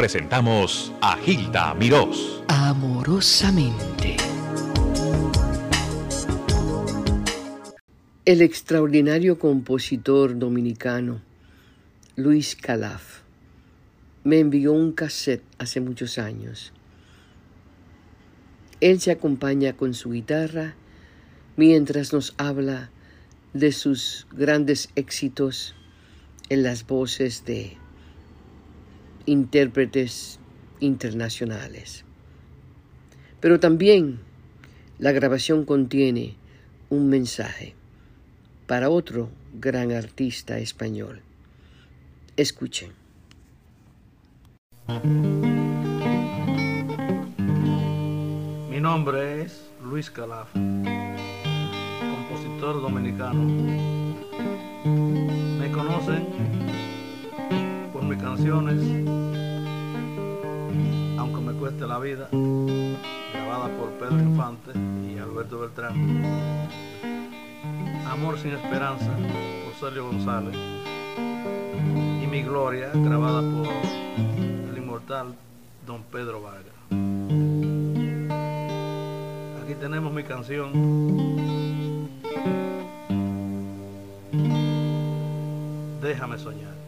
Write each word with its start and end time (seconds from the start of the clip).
presentamos 0.00 0.94
a 1.02 1.18
Gilda 1.18 1.74
Mirós. 1.74 2.42
Amorosamente. 2.48 4.16
El 8.24 8.40
extraordinario 8.40 9.38
compositor 9.38 10.38
dominicano 10.38 11.20
Luis 12.16 12.56
Calaf 12.56 13.20
me 14.24 14.38
envió 14.38 14.72
un 14.72 14.92
cassette 14.92 15.44
hace 15.58 15.82
muchos 15.82 16.16
años. 16.16 16.72
Él 18.80 19.02
se 19.02 19.10
acompaña 19.10 19.74
con 19.74 19.92
su 19.92 20.12
guitarra 20.12 20.76
mientras 21.58 22.14
nos 22.14 22.32
habla 22.38 22.90
de 23.52 23.70
sus 23.70 24.26
grandes 24.32 24.88
éxitos 24.94 25.74
en 26.48 26.62
las 26.62 26.86
voces 26.86 27.44
de 27.44 27.76
intérpretes 29.26 30.40
internacionales. 30.80 32.04
Pero 33.40 33.60
también 33.60 34.18
la 34.98 35.12
grabación 35.12 35.64
contiene 35.64 36.34
un 36.90 37.08
mensaje 37.08 37.74
para 38.66 38.90
otro 38.90 39.30
gran 39.54 39.92
artista 39.92 40.58
español. 40.58 41.22
Escuchen. 42.36 42.90
Mi 48.68 48.80
nombre 48.80 49.42
es 49.42 49.70
Luis 49.82 50.10
Calaf, 50.10 50.52
compositor 50.52 52.82
dominicano. 52.82 53.44
Me 55.58 55.70
conocen 55.70 56.26
canciones, 58.36 58.80
aunque 61.18 61.40
me 61.40 61.52
cueste 61.54 61.84
la 61.84 61.98
vida, 61.98 62.28
grabadas 62.30 63.70
por 63.70 63.90
Pedro 63.98 64.20
Infante 64.20 64.70
y 65.04 65.18
Alberto 65.18 65.58
Beltrán. 65.58 66.22
Amor 68.06 68.38
sin 68.38 68.52
esperanza, 68.52 69.10
por 69.64 69.74
Sergio 69.80 70.06
González. 70.06 70.54
Y 72.22 72.26
Mi 72.28 72.42
Gloria, 72.42 72.92
grabada 72.94 73.40
por 73.40 73.66
el 74.70 74.78
inmortal 74.78 75.34
Don 75.84 76.04
Pedro 76.04 76.40
Vargas. 76.40 76.74
Aquí 79.64 79.74
tenemos 79.80 80.12
mi 80.12 80.22
canción. 80.22 80.70
Déjame 86.00 86.38
soñar. 86.38 86.79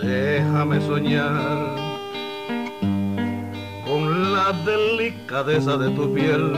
Déjame 0.00 0.80
soñar 0.80 1.76
con 3.84 4.32
la 4.32 4.52
delicadeza 4.64 5.76
de 5.76 5.90
tu 5.90 6.14
piel, 6.14 6.52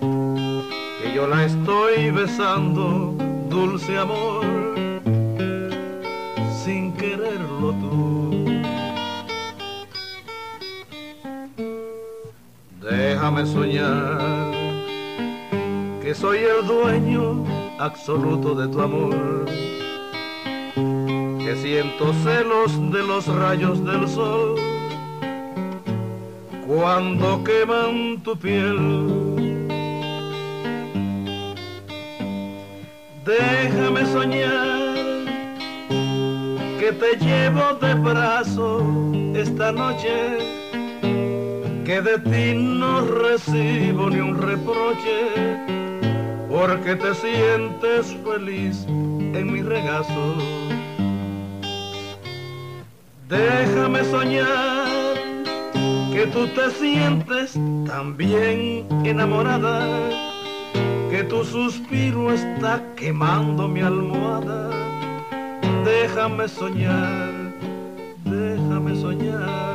que 0.00 1.14
yo 1.14 1.26
la 1.26 1.46
estoy 1.46 2.10
besando, 2.10 3.14
dulce 3.48 3.96
amor, 3.96 4.59
Déjame 13.30 13.46
soñar 13.46 14.50
que 16.02 16.12
soy 16.16 16.38
el 16.38 16.66
dueño 16.66 17.44
absoluto 17.78 18.56
de 18.56 18.66
tu 18.66 18.80
amor 18.80 19.44
que 21.38 21.56
siento 21.62 22.12
celos 22.24 22.72
de 22.90 23.06
los 23.06 23.28
rayos 23.28 23.84
del 23.84 24.08
sol 24.08 24.56
cuando 26.66 27.44
queman 27.44 28.20
tu 28.24 28.36
piel. 28.36 28.78
Déjame 33.24 34.06
soñar 34.06 34.96
que 36.80 36.92
te 37.00 37.24
llevo 37.24 37.74
de 37.80 37.94
brazo 37.94 38.82
esta 39.36 39.70
noche, 39.70 40.38
que 41.90 42.00
de 42.02 42.18
ti 42.20 42.54
no 42.54 43.00
recibo 43.00 44.10
ni 44.10 44.20
un 44.20 44.40
reproche, 44.40 45.18
porque 46.48 46.94
te 46.94 47.12
sientes 47.16 48.16
feliz 48.22 48.84
en 48.86 49.52
mi 49.52 49.60
regazo. 49.60 50.36
Déjame 53.28 54.04
soñar 54.04 55.16
que 56.12 56.28
tú 56.32 56.46
te 56.54 56.70
sientes 56.70 57.58
tan 57.88 58.16
bien 58.16 58.86
enamorada, 59.04 59.84
que 61.10 61.24
tu 61.24 61.44
suspiro 61.44 62.32
está 62.32 62.80
quemando 62.94 63.66
mi 63.66 63.80
almohada. 63.80 64.70
Déjame 65.84 66.46
soñar, 66.46 67.32
déjame 68.24 68.94
soñar. 68.94 69.69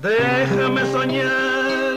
Déjame 0.00 0.86
soñar 0.92 1.96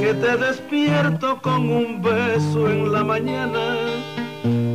que 0.00 0.12
te 0.20 0.36
despierto 0.36 1.40
con 1.40 1.70
un 1.70 2.02
beso 2.02 2.68
en 2.68 2.92
la 2.92 3.04
mañana 3.04 3.76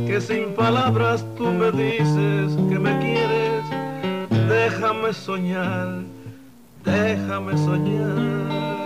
que 0.06 0.18
sin 0.18 0.54
palabras 0.54 1.26
tú 1.36 1.48
me 1.48 1.70
dices 1.72 2.56
que 2.70 2.78
me 2.78 2.98
quieres, 3.00 3.64
déjame 4.48 5.12
soñar, 5.12 6.04
déjame 6.82 7.56
soñar. 7.58 8.81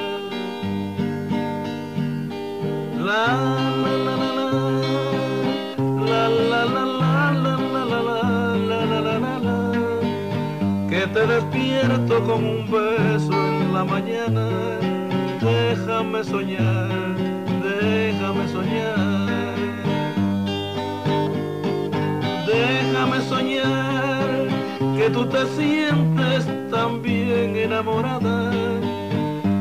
Despierto 11.97 12.27
con 12.27 12.45
un 12.45 12.71
beso 12.71 13.33
en 13.33 13.73
la 13.73 13.85
mañana, 13.85 14.49
déjame 15.41 16.25
soñar, 16.25 17.17
déjame 17.63 18.49
soñar. 18.49 19.27
Déjame 22.47 23.21
soñar 23.23 24.47
que 24.97 25.11
tú 25.11 25.27
te 25.27 25.47
sientes 25.47 26.47
tan 26.71 27.03
bien 27.03 27.57
enamorada, 27.57 28.51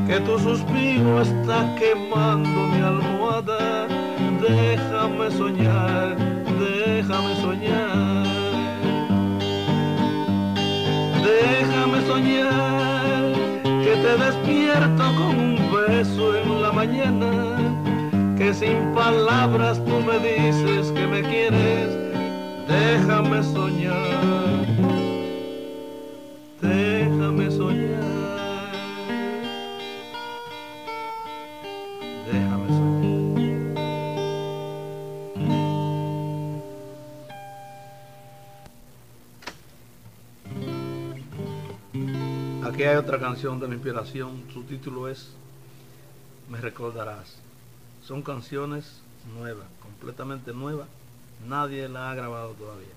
que 0.07 0.19
tu 0.21 0.39
suspiro 0.39 1.21
está 1.21 1.75
quemando 1.75 2.49
mi 2.49 2.81
almohada. 2.81 3.87
Déjame 4.41 5.31
soñar, 5.31 6.15
despierto 14.45 15.03
con 15.15 15.39
un 15.39 15.55
beso 15.71 16.35
en 16.37 16.61
la 16.61 16.71
mañana, 16.71 17.73
que 18.37 18.53
sin 18.53 18.93
palabras 18.93 19.83
tú 19.85 19.99
me 20.01 20.19
dices 20.19 20.91
que 20.91 21.07
me 21.07 21.21
quieres. 21.21 21.89
Déjame 22.67 23.43
soñar, 23.43 24.64
Aquí 42.75 42.83
hay 42.83 42.97
otra 42.97 43.17
canción 43.17 43.57
de 43.61 43.69
mi 43.69 43.75
inspiración, 43.75 44.43
su 44.53 44.63
título 44.63 45.07
es 45.07 45.31
Me 46.49 46.59
recordarás. 46.59 47.37
Son 48.03 48.21
canciones 48.21 48.99
nuevas, 49.33 49.65
completamente 49.81 50.51
nuevas 50.51 50.89
Nadie 51.47 51.87
la 51.87 52.11
ha 52.11 52.15
grabado 52.15 52.53
todavía. 52.59 52.89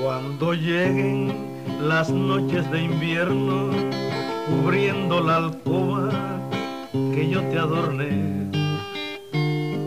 Cuando 0.00 0.54
lleguen 0.54 1.88
las 1.88 2.08
noches 2.08 2.70
de 2.70 2.82
invierno, 2.82 3.70
cubriendo 4.48 5.20
la 5.20 5.38
alcoba 5.38 6.12
que 6.92 7.28
yo 7.28 7.40
te 7.48 7.58
adorné. 7.58 8.13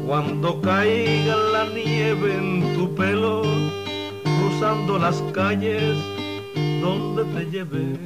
Cuando 0.07 0.62
caiga 0.62 1.36
la 1.36 1.65
nieve 1.65 2.33
en 2.33 2.75
tu 2.77 2.95
pelo, 2.95 3.42
cruzando 4.24 4.98
las 4.98 5.21
calles 5.33 5.98
donde 6.80 7.25
te 7.25 7.51
llevé, 7.51 8.00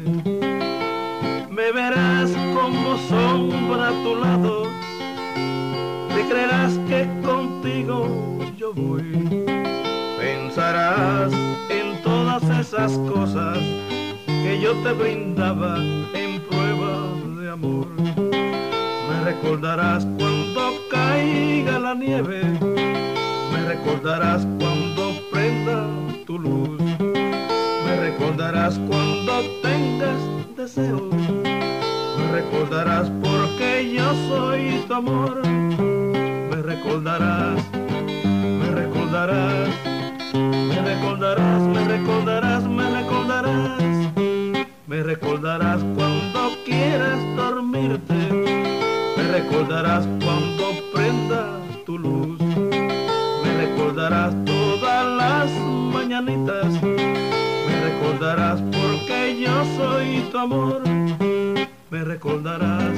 me 1.52 1.72
verás 1.72 2.32
como 2.56 2.98
sombra 3.08 3.90
a 3.90 4.04
tu 4.04 4.16
lado, 4.16 4.64
te 6.16 6.28
creerás 6.28 6.74
que 6.90 7.08
contigo 7.24 8.40
yo 8.58 8.74
voy, 8.74 9.46
pensarás 10.20 11.32
en 11.70 12.02
todas 12.02 12.42
esas 12.62 12.98
cosas 13.14 13.60
que 14.26 14.60
yo 14.60 14.74
te 14.82 14.92
brindaba 14.94 15.78
en 16.16 16.42
prueba 16.50 16.98
de 17.40 17.52
amor. 17.52 17.88
Me 17.96 19.24
recordarás 19.24 20.04
cuando 20.18 20.31
la 21.64 21.94
nieve, 21.94 22.42
me 23.52 23.66
recordarás 23.68 24.48
cuando 24.60 25.14
prenda 25.32 25.88
tu 26.26 26.40
luz, 26.40 26.82
me 26.82 27.96
recordarás 28.00 28.80
cuando 28.88 29.42
tengas 29.62 30.18
deseos, 30.58 31.14
me 31.14 32.32
recordarás 32.32 33.12
porque 33.22 33.94
yo 33.96 34.12
soy 34.28 34.84
tu 34.88 34.94
amor, 34.94 35.46
me 35.46 36.56
recordarás, 36.56 37.62
me 37.74 38.72
recordarás, 38.72 39.70
me 40.34 40.82
recordarás, 40.82 41.62
me 41.62 41.86
recordarás, 41.86 42.64
me 42.64 42.90
recordarás. 42.90 43.82
Me 44.88 45.04
recordarás 45.04 45.82
cuando 45.96 46.52
quieras 46.66 47.18
dormirte, 47.38 48.14
me 48.14 49.24
recordarás 49.32 50.06
cuando 50.22 50.91
recordarás 54.02 54.34
todas 54.46 55.06
las 55.06 55.52
mañanitas, 55.94 56.82
me 56.82 57.82
recordarás 57.84 58.60
porque 58.62 59.40
yo 59.40 59.64
soy 59.78 60.24
tu 60.32 60.38
amor, 60.40 60.82
me 61.92 62.04
recordarás, 62.04 62.96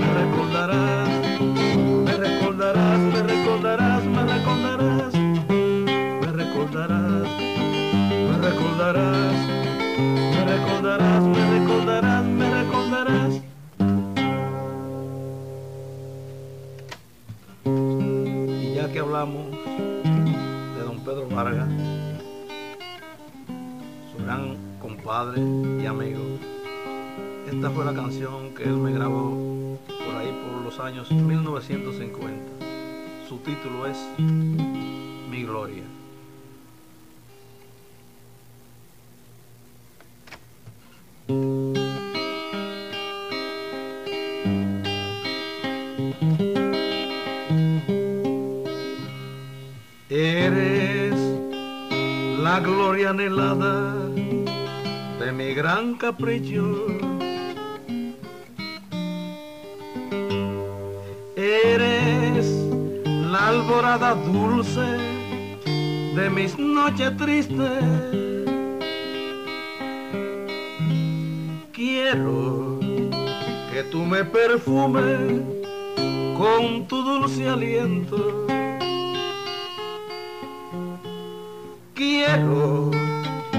me 0.00 0.14
recordarás, 0.14 1.08
me 2.06 2.16
recordarás, 2.16 2.98
me 2.98 3.22
recordarás, 3.22 4.04
me 4.04 4.22
recordarás, 4.22 5.14
me 5.14 6.32
recordarás, 6.32 7.24
me 8.20 8.36
recordarás 8.36 8.40
recordarás, 8.40 9.34
me 10.34 10.44
recordarás, 10.44 11.39
de 19.20 20.82
don 20.82 20.98
Pedro 21.04 21.28
Vargas, 21.28 21.68
su 24.10 24.24
gran 24.24 24.56
compadre 24.80 25.42
y 25.82 25.84
amigo, 25.84 26.20
esta 27.46 27.68
fue 27.70 27.84
la 27.84 27.92
canción 27.92 28.54
que 28.54 28.62
él 28.62 28.78
me 28.78 28.92
grabó 28.92 29.76
por 29.86 30.16
ahí 30.16 30.32
por 30.42 30.62
los 30.62 30.80
años 30.80 31.10
1950. 31.10 32.64
Su 33.28 33.36
título 33.40 33.86
es 33.86 33.98
Mi 34.18 35.42
Gloria. 35.42 35.99
La 52.60 52.66
gloria 52.66 53.10
anhelada 53.10 53.94
de 55.18 55.32
mi 55.32 55.54
gran 55.54 55.94
capricho. 55.94 56.86
Eres 61.36 62.46
la 63.04 63.48
alborada 63.48 64.14
dulce 64.14 64.88
de 66.16 66.30
mis 66.30 66.58
noches 66.58 67.16
tristes. 67.16 67.84
Quiero 71.72 72.78
que 73.72 73.82
tú 73.90 74.04
me 74.04 74.24
perfumes 74.24 75.42
con 76.36 76.86
tu 76.88 77.02
dulce 77.02 77.48
aliento 77.48 78.46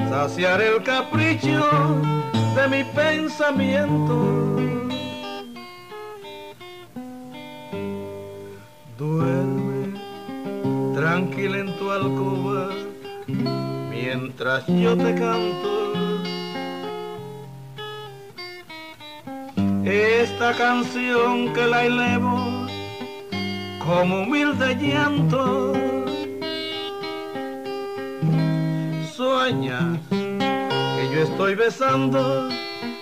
saciar 0.10 0.62
el 0.62 0.84
capricho 0.84 2.02
de 2.56 2.68
mi 2.70 2.84
pensamiento. 2.84 4.16
Duerme 8.98 10.00
tranquila 10.96 11.58
en 11.58 11.78
tu 11.78 11.92
alcoba 11.92 12.70
mientras 13.90 14.66
yo 14.68 14.96
te 14.96 15.16
canto. 15.16 15.72
Esta 19.84 20.54
canción 20.54 21.54
que 21.54 21.68
la 21.68 21.86
elevo 21.86 22.68
como 23.84 24.22
humilde 24.22 24.76
llanto 24.76 25.91
sueñas 29.22 30.00
que 30.10 31.04
yo 31.14 31.22
estoy 31.22 31.54
besando 31.54 32.50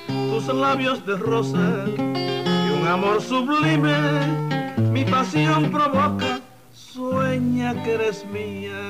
tus 0.07 0.54
labios 0.54 1.06
de 1.06 1.16
rosa 1.16 1.86
y 1.95 2.71
un 2.77 2.86
amor 2.86 3.21
sublime 3.21 3.94
mi 4.92 5.06
pasión 5.06 5.71
provoca. 5.71 6.42
Sueña 6.74 7.74
que 7.83 7.94
eres 7.94 8.25
mía, 8.25 8.81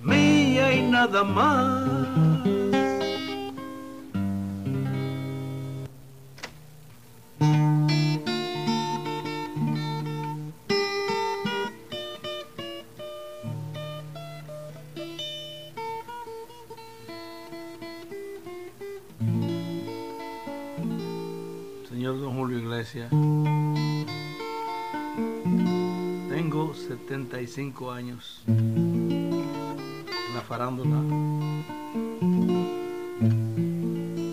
mía 0.00 0.72
y 0.72 0.82
nada 0.82 1.24
más. 1.24 2.67
Tengo 26.28 26.74
75 26.74 27.92
años 27.92 28.42
en 28.46 29.44
la 30.34 30.40
farándula 30.40 30.96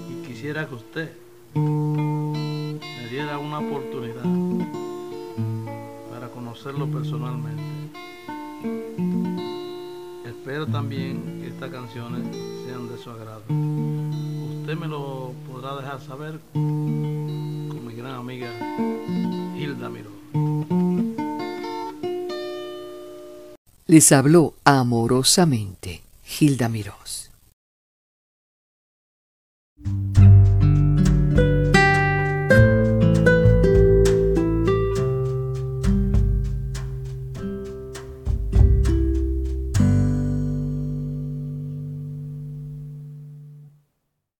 y 0.09 0.27
quisiera 0.27 0.67
que 0.67 0.75
usted 0.75 1.11
me 1.53 3.07
diera 3.09 3.37
una 3.37 3.59
oportunidad 3.59 4.23
para 6.11 6.29
conocerlo 6.29 6.87
personalmente. 6.87 7.61
Espero 10.25 10.65
también 10.65 11.41
que 11.41 11.47
estas 11.47 11.69
canciones 11.69 12.23
sean 12.65 12.87
de 12.89 12.97
su 12.97 13.11
agrado. 13.11 13.43
Usted 13.49 14.75
me 14.75 14.87
lo 14.87 15.33
podrá 15.47 15.75
dejar 15.75 16.01
saber 16.01 16.39
amiga 18.13 18.51
Hilda 19.57 19.89
Miró. 19.89 20.11
Les 23.87 24.11
habló 24.11 24.53
amorosamente 24.63 26.01
Hilda 26.39 26.69
Mirós. 26.69 27.14